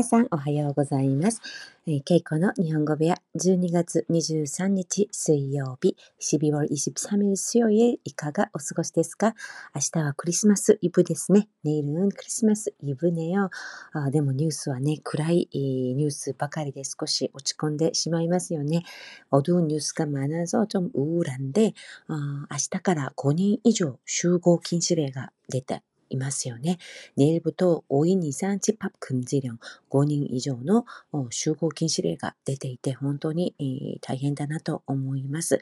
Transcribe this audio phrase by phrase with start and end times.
[0.00, 1.42] 皆さんおはようございます。
[1.86, 9.34] えー、ケイコの日本語部屋12月23日水曜日12월23일 수요日、いかがお過ごしですか？
[9.74, 13.50] 明日はクリスマスイブですね.ネイルンクリスマスイブ 요.
[13.92, 18.84] 아, でもニュースはね,暗い뉴스ばかりで少し落ち込んでしまいますよね.
[19.30, 21.74] 어두운 뉴스가 많아서 좀 우울らんで,
[22.08, 25.82] 明日から5人以上集合禁止令が出た。
[26.09, 26.77] いますよね。
[27.17, 30.85] 내일부터5인以上집합금지령5人以上の
[31.31, 33.55] 集合禁止令が出ていて本当に
[34.01, 35.59] 大変だなと思います。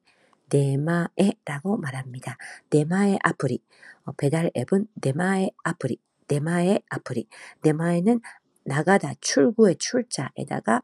[0.50, 1.08] 出前
[1.44, 2.36] 라고말합니다
[2.70, 3.62] 出前アプリ
[4.16, 5.74] 배달앱은出前ア
[6.29, 7.27] 네마의 아프리.
[7.63, 8.21] 네마에는
[8.65, 10.81] 나가다 출구의 출자에다가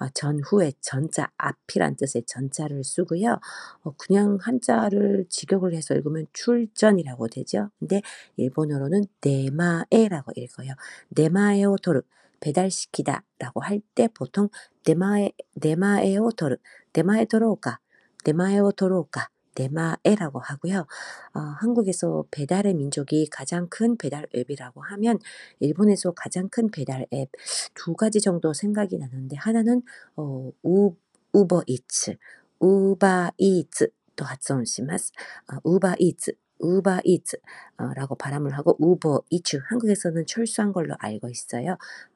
[0.00, 3.38] 어, 전후의 전자 앞이란 뜻의 전자를 쓰고요.
[3.82, 7.70] 어, 그냥 한자를 직역을 해서 읽으면 출전이라고 되죠.
[7.78, 8.02] 근데
[8.36, 10.72] 일본어로는 네마에라고 읽어요.
[11.10, 12.02] 네마에오 토르
[12.40, 14.48] 배달시키다라고 할 때 보통
[14.86, 16.56] 네마에 네마에오 토르
[16.94, 17.78] 네마에 토로오카
[18.26, 20.87] 네마에오 토로오카 대마에라고 하고요.
[21.33, 25.19] 어, 한국에서 배달의 민족이 가장 큰 배달 앱이라고 하면
[25.59, 27.29] 일본에서 가장 큰 배달 앱
[27.75, 29.81] 두 가지 정도 생각이 나는데 하나는
[30.15, 30.95] 어, 우,
[31.33, 32.15] 우버 이츠,
[32.59, 35.11] 우바 이츠 또発音します.
[35.51, 41.71] 어, 우바 이츠 우바 이츠라고 발음을 하고 우버 이츠 한국에서는 철수한 걸로 알고 있어요.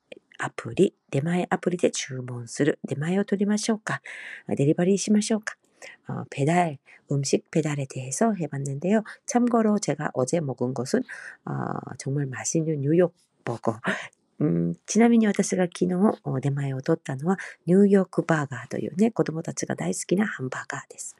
[0.40, 2.78] アプリ、出前アプリで注文する。
[2.84, 4.02] 出前を取りましょうか。
[4.48, 5.56] デリバリーしましょうか。
[6.08, 6.78] 어, 배달,
[7.10, 9.02] 음식 배달에 대해서 해봤는데요.
[9.26, 11.02] 참고로 제가 어제 먹은 것은
[11.44, 11.52] 어,
[11.98, 13.14] 정말 맛있는 뉴욕
[13.44, 13.80] 버거.
[14.41, 21.15] 음, ちなみに私が昨日出前を取ったのはニューヨークバーガーというね、子供たちが大好きなハンバーガーです。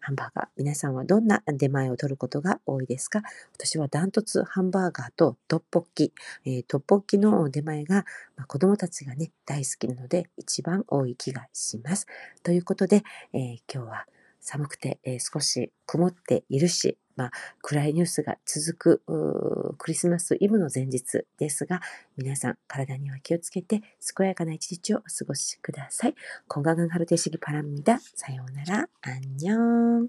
[0.00, 0.48] ハンバーガー。
[0.56, 3.22] 皆さんはどんな出前を取ることが多いですか？
[3.52, 6.12] 私はダントツハンバーガーとトッポッキ。
[6.44, 8.04] えー、トッポッキの出前が、
[8.36, 12.08] まあ、子供たちがね、大好きなので一番多い気がします。
[12.42, 14.06] ということで、えー、今日は
[14.40, 21.81] 寒くて、えー、少し曇っているし、まあ、暗いニュースが続くクリスマスイブの前日ですが、
[22.17, 23.81] 皆さん体には気をつけて
[24.15, 26.15] 健やかな一日をお過ごしください。
[26.47, 28.89] 건강한하루되시기바랍니다さようなら。
[29.01, 30.07] 안녕